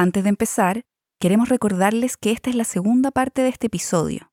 [0.00, 0.84] Antes de empezar,
[1.18, 4.30] queremos recordarles que esta es la segunda parte de este episodio.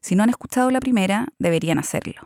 [0.00, 2.22] Si no han escuchado la primera, deberían hacerlo.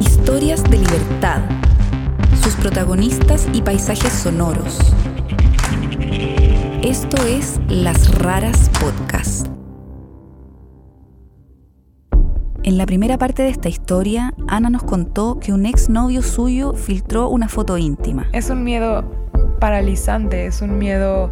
[0.00, 1.42] Historias de libertad,
[2.42, 4.78] sus protagonistas y paisajes sonoros.
[6.82, 9.55] Esto es Las Raras Podcast.
[12.66, 17.28] En la primera parte de esta historia, Ana nos contó que un exnovio suyo filtró
[17.28, 18.26] una foto íntima.
[18.32, 19.04] Es un miedo
[19.60, 21.30] paralizante, es un miedo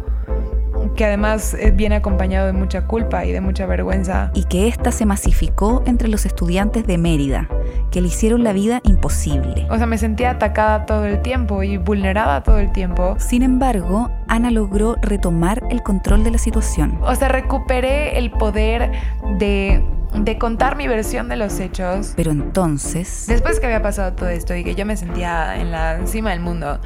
[0.95, 4.31] que además eh, viene acompañado de mucha culpa y de mucha vergüenza.
[4.33, 7.49] Y que ésta se masificó entre los estudiantes de Mérida,
[7.91, 9.67] que le hicieron la vida imposible.
[9.69, 13.17] O sea, me sentía atacada todo el tiempo y vulnerada todo el tiempo.
[13.19, 16.97] Sin embargo, Ana logró retomar el control de la situación.
[17.01, 18.93] O sea, recuperé el poder
[19.37, 19.83] de
[20.17, 22.13] de contar mi versión de los hechos.
[22.15, 23.25] Pero entonces...
[23.27, 26.39] Después que había pasado todo esto y que yo me sentía en la encima del
[26.39, 26.79] mundo,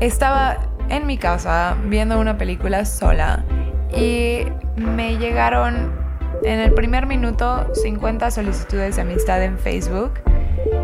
[0.00, 0.58] estaba
[0.88, 3.44] en mi casa viendo una película sola
[3.96, 4.44] y
[4.76, 5.92] me llegaron
[6.42, 10.12] en el primer minuto 50 solicitudes de amistad en Facebook.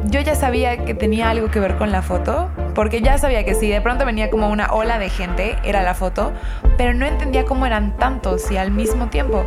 [0.06, 3.54] Yo ya sabía que tenía algo que ver con la foto, porque ya sabía que
[3.54, 6.32] si de pronto venía como una ola de gente, era la foto,
[6.76, 9.44] pero no entendía cómo eran tantos y al mismo tiempo.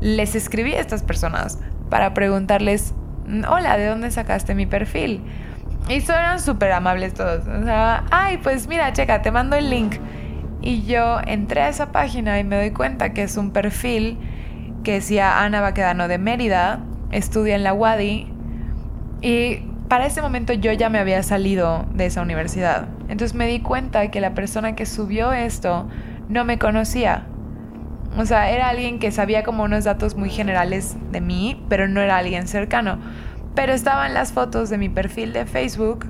[0.00, 2.94] Les escribí a estas personas para preguntarles,
[3.48, 5.22] hola, ¿de dónde sacaste mi perfil?
[5.88, 7.46] Y eran súper amables todos.
[7.46, 9.96] O sea, ay, pues mira, checa, te mando el link.
[10.62, 14.18] Y yo entré a esa página y me doy cuenta que es un perfil
[14.84, 18.32] que decía Ana Baquedano de Mérida, estudia en la UADI.
[19.22, 19.56] Y
[19.88, 22.88] para ese momento yo ya me había salido de esa universidad.
[23.08, 25.88] Entonces me di cuenta que la persona que subió esto
[26.28, 27.26] no me conocía.
[28.16, 32.00] O sea, era alguien que sabía como unos datos muy generales de mí, pero no
[32.00, 32.98] era alguien cercano.
[33.54, 36.06] Pero estaban las fotos de mi perfil de Facebook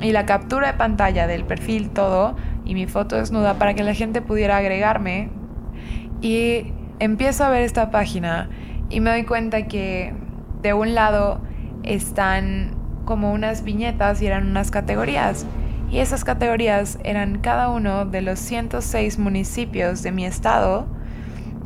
[0.00, 3.94] y la captura de pantalla del perfil todo y mi foto desnuda para que la
[3.94, 5.30] gente pudiera agregarme.
[6.20, 8.48] Y empiezo a ver esta página
[8.88, 10.14] y me doy cuenta que
[10.62, 11.40] de un lado
[11.82, 15.46] están como unas viñetas y eran unas categorías.
[15.90, 20.86] Y esas categorías eran cada uno de los 106 municipios de mi estado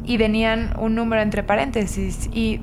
[0.04, 2.60] y venían un número entre paréntesis y,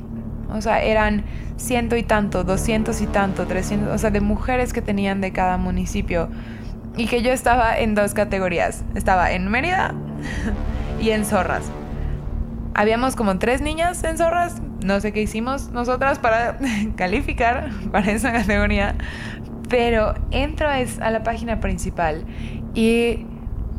[0.49, 1.23] o sea, eran
[1.57, 5.57] ciento y tanto, doscientos y tanto, trescientos, o sea, de mujeres que tenían de cada
[5.57, 6.29] municipio
[6.95, 9.93] y que yo estaba en dos categorías, estaba en Mérida
[11.01, 11.71] y en Zorras.
[12.73, 16.57] Habíamos como tres niñas en Zorras, no sé qué hicimos nosotras para
[16.95, 18.95] calificar para esa categoría,
[19.69, 22.25] pero entro a la página principal
[22.73, 23.25] y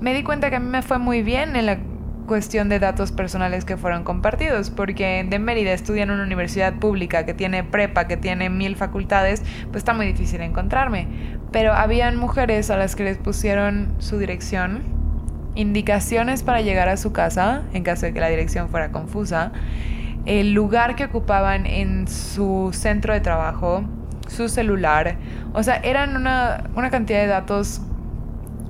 [0.01, 1.79] me di cuenta que a mí me fue muy bien en la
[2.28, 7.27] cuestión de datos personales que fueron compartidos, porque de Mérida estudian en una universidad pública
[7.27, 11.09] que tiene prepa, que tiene mil facultades, pues está muy difícil encontrarme.
[11.50, 14.83] Pero habían mujeres a las que les pusieron su dirección,
[15.56, 19.50] indicaciones para llegar a su casa, en caso de que la dirección fuera confusa,
[20.25, 23.83] el lugar que ocupaban en su centro de trabajo,
[24.28, 25.16] su celular,
[25.55, 27.81] o sea, eran una, una cantidad de datos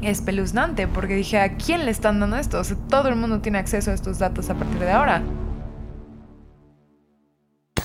[0.03, 2.63] espeluznante porque dije, ¿a quién le están dando esto?
[2.89, 5.23] todo el mundo tiene acceso a estos datos a partir de ahora.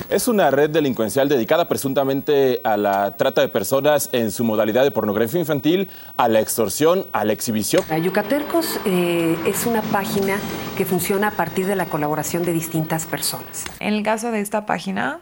[0.10, 4.92] Es una red delincuencial dedicada presuntamente a la trata de personas en su modalidad de
[4.92, 7.84] pornografía infantil, a la extorsión, a la exhibición.
[8.02, 10.38] Yucatercos eh, es una página
[10.78, 13.66] que funciona a partir de la colaboración de distintas personas.
[13.80, 15.20] En el caso de esta página,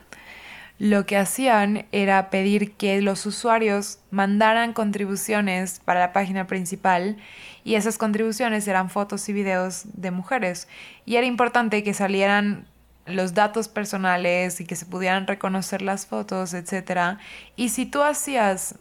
[0.81, 7.17] lo que hacían era pedir que los usuarios mandaran contribuciones para la página principal
[7.63, 10.67] y esas contribuciones eran fotos y videos de mujeres.
[11.05, 12.65] Y era importante que salieran
[13.05, 17.19] los datos personales y que se pudieran reconocer las fotos, etc.
[17.55, 18.73] Y si tú hacías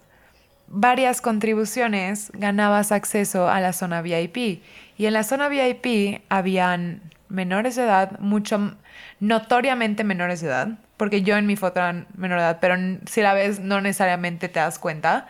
[0.69, 4.62] varias contribuciones, ganabas acceso a la zona VIP.
[4.97, 8.75] Y en la zona VIP habían menores de edad, mucho
[9.21, 12.76] notoriamente menores de edad, porque yo en mi foto era menor de edad, pero
[13.06, 15.29] si la ves no necesariamente te das cuenta.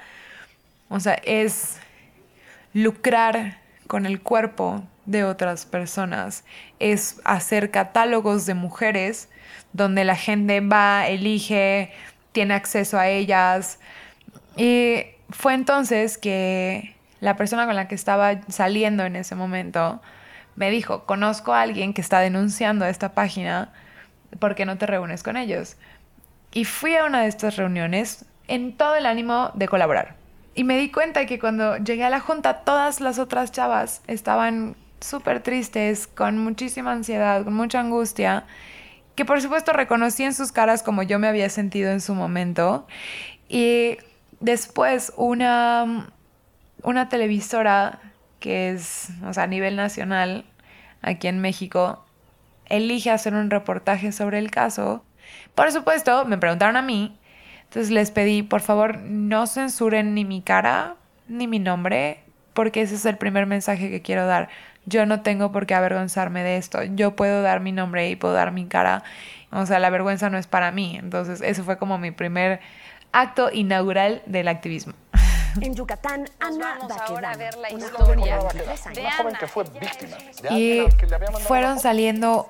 [0.89, 1.77] O sea, es
[2.75, 6.43] lucrar con el cuerpo de otras personas,
[6.81, 9.29] es hacer catálogos de mujeres
[9.73, 11.93] donde la gente va, elige,
[12.33, 13.79] tiene acceso a ellas.
[14.57, 20.03] Y fue entonces que la persona con la que estaba saliendo en ese momento
[20.57, 23.73] me dijo, conozco a alguien que está denunciando esta página
[24.39, 25.77] ¿por qué no te reúnes con ellos?
[26.53, 30.17] Y fui a una de estas reuniones en todo el ánimo de colaborar.
[30.55, 34.77] Y me di cuenta que cuando llegué a la junta, todas las otras chavas estaban
[35.01, 38.45] súper tristes, con muchísima ansiedad, con mucha angustia,
[39.15, 42.87] que por supuesto reconocí en sus caras como yo me había sentido en su momento.
[43.49, 43.99] Y
[44.41, 46.09] después una,
[46.83, 48.01] una televisora
[48.41, 50.45] que es, o sea, a nivel nacional,
[51.03, 52.05] aquí en México,
[52.71, 55.05] elige hacer un reportaje sobre el caso.
[55.55, 57.19] Por supuesto, me preguntaron a mí,
[57.65, 60.97] entonces les pedí, por favor, no censuren ni mi cara
[61.29, 62.21] ni mi nombre,
[62.55, 64.49] porque ese es el primer mensaje que quiero dar.
[64.87, 66.83] Yo no tengo por qué avergonzarme de esto.
[66.83, 69.05] Yo puedo dar mi nombre y puedo dar mi cara.
[69.53, 70.97] O sea, la vergüenza no es para mí.
[70.97, 72.61] Entonces, eso fue como mi primer
[73.13, 74.95] acto inaugural del activismo.
[75.61, 78.39] En Yucatán, Ana a ver la historia
[78.95, 80.17] de una joven que fue víctima.
[80.51, 80.83] y
[81.47, 82.49] fueron saliendo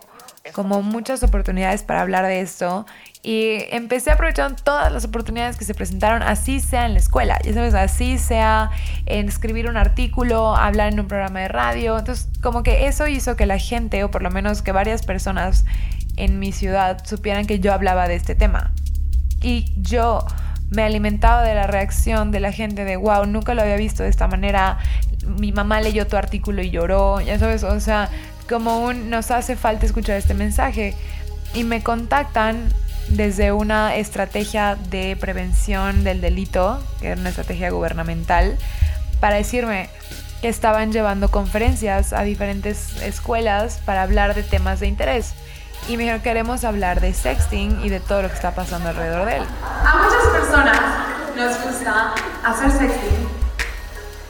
[0.53, 2.87] como muchas oportunidades para hablar de esto
[3.23, 7.39] y empecé a aprovechar todas las oportunidades que se presentaron, así sea en la escuela,
[7.45, 8.71] ya sabes, así sea
[9.05, 11.99] en escribir un artículo, hablar en un programa de radio.
[11.99, 15.67] Entonces, como que eso hizo que la gente, o por lo menos que varias personas
[16.17, 18.73] en mi ciudad, supieran que yo hablaba de este tema.
[19.43, 20.27] Y yo
[20.71, 24.09] me alimentaba de la reacción de la gente de, wow, nunca lo había visto de
[24.09, 24.79] esta manera.
[25.27, 28.09] Mi mamá leyó tu artículo y lloró, ya sabes, o sea,
[28.49, 30.95] como un nos hace falta escuchar este mensaje.
[31.55, 32.73] Y me contactan
[33.09, 38.57] desde una estrategia de prevención del delito, que era una estrategia gubernamental,
[39.19, 39.89] para decirme
[40.41, 45.35] que estaban llevando conferencias a diferentes escuelas para hablar de temas de interés.
[45.89, 49.27] Y me dijeron, queremos hablar de sexting y de todo lo que está pasando alrededor
[49.27, 49.43] de él.
[49.85, 50.81] A muchas personas
[51.37, 53.29] nos gusta hacer sexting.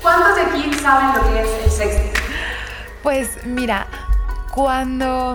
[0.01, 2.13] ¿Cuántos de aquí saben lo que es el sexting?
[3.03, 3.87] Pues mira,
[4.53, 5.35] cuando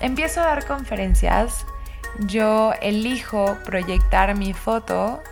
[0.00, 1.66] empiezo a dar conferencias,
[2.20, 5.22] yo elijo proyectar mi foto,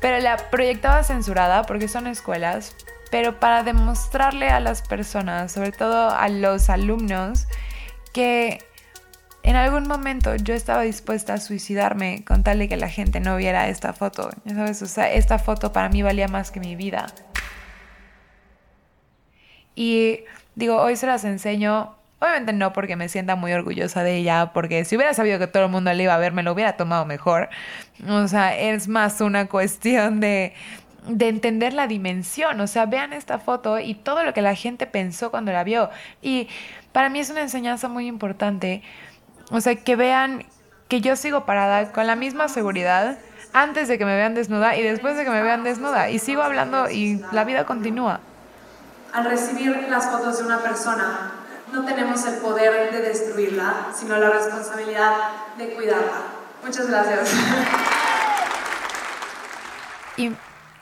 [0.00, 2.74] pero la proyectaba censurada porque son escuelas,
[3.10, 7.46] pero para demostrarle a las personas, sobre todo a los alumnos,
[8.12, 8.64] que
[9.42, 13.36] en algún momento yo estaba dispuesta a suicidarme con tal de que la gente no
[13.36, 14.30] viera esta foto.
[14.44, 17.06] Ya sabes, o sea, esta foto para mí valía más que mi vida.
[19.74, 20.20] Y
[20.54, 24.84] digo, hoy se las enseño Obviamente no porque me sienta muy orgullosa de ella, porque
[24.84, 27.04] si hubiera sabido que todo el mundo le iba a ver, me lo hubiera tomado
[27.04, 27.48] mejor.
[28.08, 30.52] O sea, es más una cuestión de,
[31.08, 32.60] de entender la dimensión.
[32.60, 35.90] O sea, vean esta foto y todo lo que la gente pensó cuando la vio.
[36.22, 36.46] Y
[36.92, 38.82] para mí es una enseñanza muy importante.
[39.52, 40.46] O sea, que vean
[40.88, 43.18] que yo sigo parada con la misma seguridad
[43.52, 46.08] antes de que me vean desnuda y después de que me vean desnuda.
[46.10, 48.20] Y sigo hablando y la vida continúa.
[49.12, 51.32] Al recibir las fotos de una persona,
[51.70, 55.12] no tenemos el poder de destruirla, sino la responsabilidad
[55.58, 56.22] de cuidarla.
[56.64, 57.34] Muchas gracias.
[60.16, 60.32] Y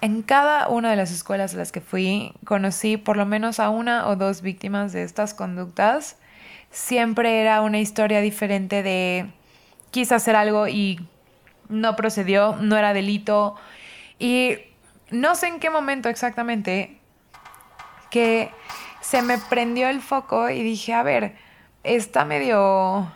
[0.01, 3.71] en cada una de las escuelas a las que fui, conocí por lo menos a
[3.71, 6.17] una o dos víctimas de estas conductas.
[6.71, 9.27] Siempre era una historia diferente de
[9.91, 11.01] quise hacer algo y
[11.69, 13.57] no procedió, no era delito.
[14.19, 14.59] Y
[15.11, 16.99] no sé en qué momento exactamente
[18.11, 18.51] que
[19.01, 21.35] se me prendió el foco y dije, a ver,
[21.83, 23.11] está medio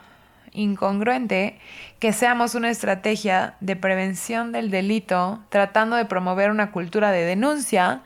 [0.53, 1.59] incongruente
[1.99, 8.03] que seamos una estrategia de prevención del delito tratando de promover una cultura de denuncia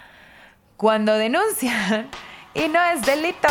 [0.77, 2.09] cuando denuncian
[2.55, 3.49] y no es delito.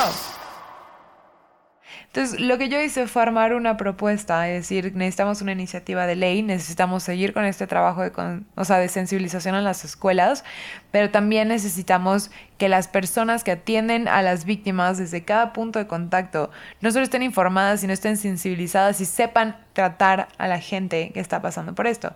[2.17, 6.15] Entonces, lo que yo hice fue armar una propuesta, es decir, necesitamos una iniciativa de
[6.15, 8.11] ley, necesitamos seguir con este trabajo de,
[8.55, 10.43] o sea, de sensibilización en las escuelas,
[10.89, 15.85] pero también necesitamos que las personas que atienden a las víctimas desde cada punto de
[15.85, 16.49] contacto
[16.81, 21.43] no solo estén informadas, sino estén sensibilizadas y sepan tratar a la gente que está
[21.43, 22.15] pasando por esto.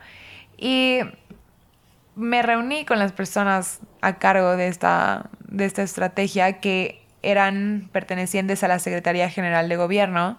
[0.58, 1.02] Y
[2.16, 8.64] me reuní con las personas a cargo de esta, de esta estrategia que eran pertenecientes
[8.64, 10.38] a la Secretaría General de Gobierno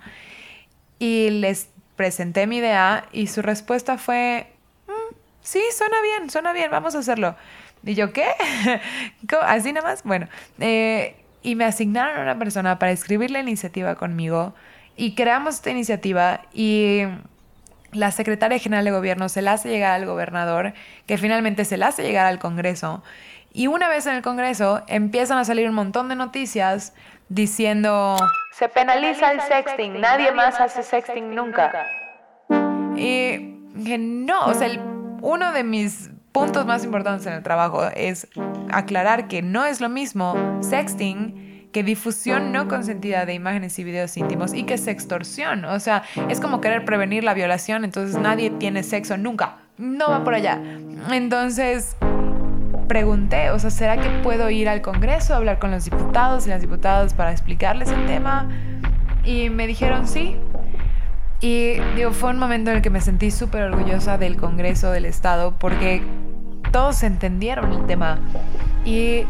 [0.99, 4.53] y les presenté mi idea y su respuesta fue,
[4.87, 7.37] mm, sí, suena bien, suena bien, vamos a hacerlo.
[7.85, 8.27] Y yo, ¿qué?
[9.43, 10.03] ¿Así nada más?
[10.05, 10.29] Bueno,
[10.61, 14.55] eh, y me asignaron a una persona para escribir la iniciativa conmigo
[14.97, 17.03] y creamos esta iniciativa y
[17.93, 20.73] la secretaria general de gobierno se la hace llegar al gobernador,
[21.07, 23.03] que finalmente se la hace llegar al Congreso
[23.53, 26.95] y una vez en el Congreso empiezan a salir un montón de noticias
[27.29, 28.17] diciendo
[28.53, 31.73] se penaliza el sexting, nadie más hace sexting nunca.
[32.97, 34.69] Y que no, o sea,
[35.23, 38.29] uno de mis puntos más importantes en el trabajo es
[38.71, 44.17] aclarar que no es lo mismo sexting que difusión no consentida de imágenes y videos
[44.19, 45.65] íntimos y que es extorsión.
[45.65, 49.57] O sea, es como querer prevenir la violación, entonces nadie tiene sexo nunca.
[49.79, 50.61] No va por allá.
[51.11, 51.97] Entonces,
[52.93, 56.51] pregunté, o sea, ¿será que puedo ir al Congreso a hablar con los diputados y
[56.51, 58.51] las diputadas para explicarles el tema?
[59.25, 60.37] Y me dijeron sí.
[61.41, 65.07] Y digo, fue un momento en el que me sentí súper orgullosa del Congreso del
[65.07, 66.03] Estado porque
[66.71, 68.19] todos entendieron el tema
[68.85, 69.25] y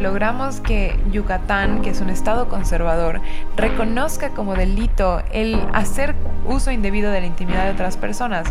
[0.00, 3.20] logramos que Yucatán, que es un estado conservador,
[3.56, 6.14] reconozca como delito el hacer
[6.46, 8.46] uso indebido de la intimidad de otras personas.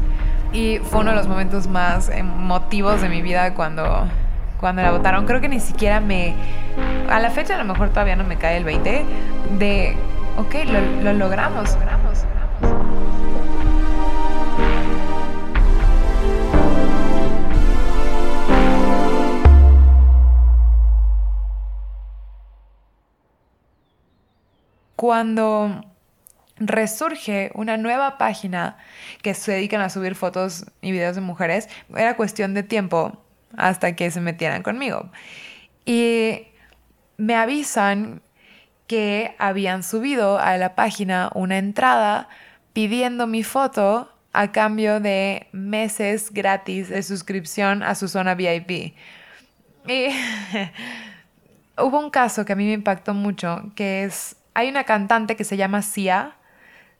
[0.51, 4.09] Y fue uno de los momentos más emotivos de mi vida cuando,
[4.61, 5.25] cuando la votaron.
[5.25, 6.35] Creo que ni siquiera me...
[7.09, 9.05] A la fecha a lo mejor todavía no me cae el 20
[9.59, 9.97] de,
[10.37, 12.25] ok, lo, lo logramos, logramos.
[25.01, 25.83] cuando
[26.57, 28.77] resurge una nueva página
[29.23, 33.20] que se dedican a subir fotos y videos de mujeres, era cuestión de tiempo
[33.57, 35.09] hasta que se metieran conmigo.
[35.85, 36.47] Y
[37.17, 38.21] me avisan
[38.87, 42.27] que habían subido a la página una entrada
[42.73, 48.95] pidiendo mi foto a cambio de meses gratis de suscripción a su zona VIP.
[49.87, 50.07] Y
[51.77, 55.43] hubo un caso que a mí me impactó mucho, que es hay una cantante que
[55.43, 56.35] se llama Sia.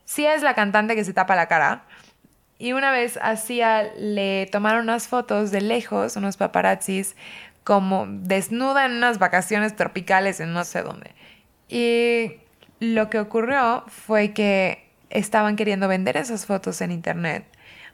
[0.06, 1.84] Sia es la cantante que se tapa la cara.
[2.62, 7.16] Y una vez a Sia le tomaron unas fotos de lejos, unos paparazzis,
[7.64, 11.16] como desnuda en unas vacaciones tropicales en no sé dónde.
[11.70, 12.34] Y
[12.80, 17.46] lo que ocurrió fue que estaban queriendo vender esas fotos en internet.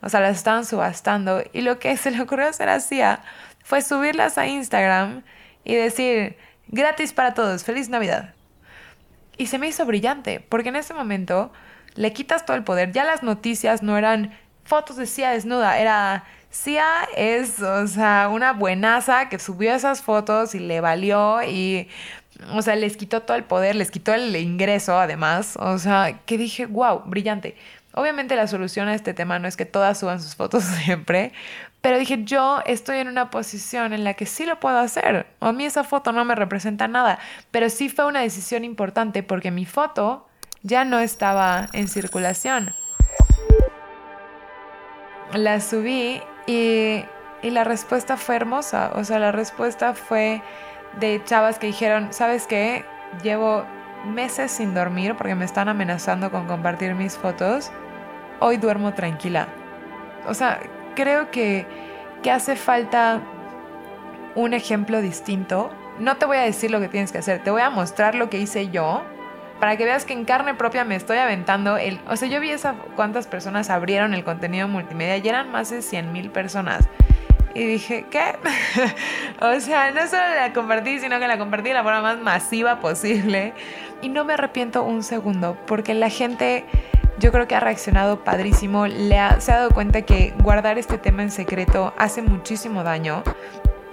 [0.01, 1.43] O sea, las estaban subastando.
[1.53, 3.21] Y lo que se le ocurrió hacer a Sia
[3.63, 5.23] fue subirlas a Instagram
[5.63, 6.35] y decir,
[6.67, 8.33] gratis para todos, feliz Navidad.
[9.37, 11.53] Y se me hizo brillante, porque en ese momento
[11.95, 12.91] le quitas todo el poder.
[12.91, 14.33] Ya las noticias no eran
[14.67, 20.55] fotos de Cia desnuda, era Cia es, o sea, una buenaza que subió esas fotos
[20.55, 21.87] y le valió y,
[22.53, 25.55] o sea, les quitó todo el poder, les quitó el ingreso además.
[25.59, 27.55] O sea, que dije, wow, brillante.
[27.93, 31.31] Obviamente la solución a este tema no es que todas suban sus fotos siempre,
[31.81, 35.27] pero dije, yo estoy en una posición en la que sí lo puedo hacer.
[35.39, 37.19] A mí esa foto no me representa nada,
[37.51, 40.27] pero sí fue una decisión importante porque mi foto
[40.63, 42.73] ya no estaba en circulación.
[45.33, 47.03] La subí y,
[47.41, 48.91] y la respuesta fue hermosa.
[48.95, 50.41] O sea, la respuesta fue
[50.99, 52.85] de chavas que dijeron, ¿sabes qué?
[53.23, 53.65] Llevo
[54.05, 57.71] meses sin dormir porque me están amenazando con compartir mis fotos.
[58.39, 59.47] Hoy duermo tranquila.
[60.27, 60.59] O sea,
[60.95, 61.65] creo que,
[62.23, 63.21] que hace falta
[64.35, 65.71] un ejemplo distinto.
[65.99, 68.29] No te voy a decir lo que tienes que hacer, te voy a mostrar lo
[68.29, 69.03] que hice yo
[69.59, 71.99] para que veas que en carne propia me estoy aventando el...
[72.07, 72.51] O sea, yo vi
[72.95, 76.87] cuántas personas abrieron el contenido multimedia y eran más de 100 mil personas.
[77.53, 78.35] Y dije, ¿qué?
[79.41, 82.79] o sea, no solo la compartí, sino que la compartí de la forma más masiva
[82.79, 83.53] posible.
[84.01, 86.65] Y no me arrepiento un segundo, porque la gente
[87.19, 91.23] yo creo que ha reaccionado padrísimo, le se ha dado cuenta que guardar este tema
[91.23, 93.23] en secreto hace muchísimo daño.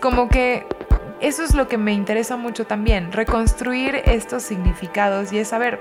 [0.01, 0.67] Como que
[1.21, 5.81] eso es lo que me interesa mucho también, reconstruir estos significados y es saber,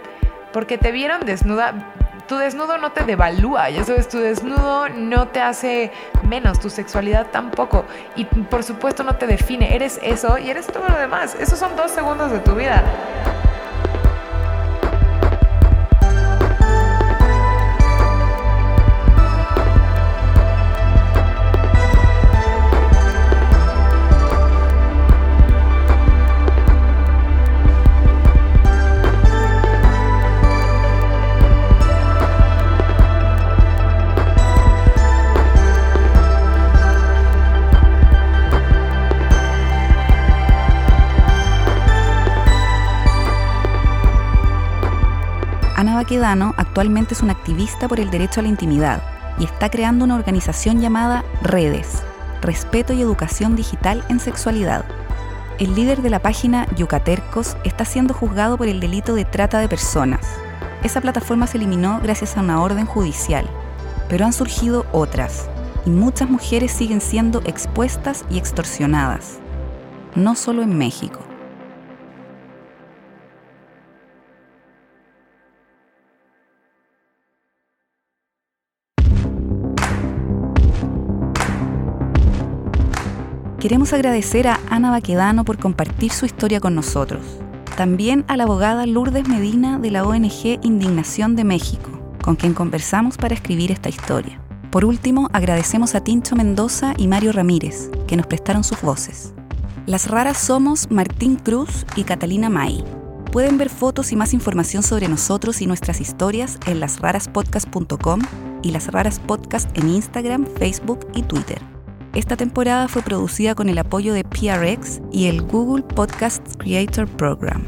[0.51, 1.73] porque te vieron desnuda,
[2.27, 5.91] tu desnudo no te devalúa, ya sabes, tu desnudo no te hace
[6.27, 7.85] menos, tu sexualidad tampoco.
[8.15, 11.35] Y por supuesto no te define, eres eso y eres todo lo demás.
[11.39, 12.83] Esos son dos segundos de tu vida.
[46.13, 49.01] Baquedano actualmente es una activista por el derecho a la intimidad
[49.39, 52.03] y está creando una organización llamada Redes,
[52.39, 54.85] Respeto y Educación Digital en Sexualidad.
[55.57, 59.67] El líder de la página Yucatercos está siendo juzgado por el delito de trata de
[59.67, 60.19] personas.
[60.83, 63.49] Esa plataforma se eliminó gracias a una orden judicial,
[64.07, 65.49] pero han surgido otras,
[65.83, 69.39] y muchas mujeres siguen siendo expuestas y extorsionadas,
[70.13, 71.22] no solo en México.
[83.63, 87.21] Queremos agradecer a Ana Baquedano por compartir su historia con nosotros.
[87.77, 91.89] También a la abogada Lourdes Medina de la ONG Indignación de México,
[92.21, 94.41] con quien conversamos para escribir esta historia.
[94.69, 99.33] Por último, agradecemos a Tincho Mendoza y Mario Ramírez, que nos prestaron sus voces.
[99.85, 102.83] Las raras somos Martín Cruz y Catalina May.
[103.31, 108.19] Pueden ver fotos y más información sobre nosotros y nuestras historias en lasraraspodcast.com
[108.61, 109.21] y Las Raras
[109.75, 111.61] en Instagram, Facebook y Twitter.
[112.13, 117.65] Esta temporada fue producida con el apoyo de PRX y el Google Podcast Creator Program.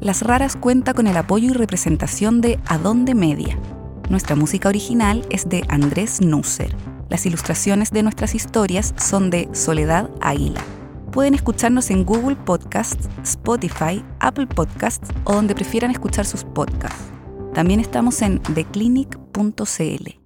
[0.00, 3.58] Las Raras cuenta con el apoyo y representación de Adonde Media.
[4.10, 6.76] Nuestra música original es de Andrés Nusser.
[7.08, 10.60] Las ilustraciones de nuestras historias son de Soledad Águila.
[11.10, 17.04] Pueden escucharnos en Google Podcasts, Spotify, Apple Podcasts o donde prefieran escuchar sus podcasts.
[17.54, 20.25] También estamos en theclinic.cl.